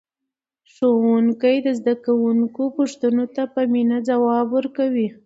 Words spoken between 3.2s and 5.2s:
ته په مینه ځواب ورکوي